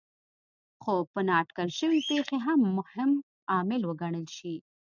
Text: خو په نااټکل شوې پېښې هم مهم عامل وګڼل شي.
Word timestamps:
خو 0.81 0.93
په 1.13 1.19
نااټکل 1.27 1.69
شوې 1.79 1.99
پېښې 2.09 2.37
هم 2.45 2.59
مهم 2.77 3.11
عامل 3.53 3.81
وګڼل 3.85 4.25
شي. 4.37 4.55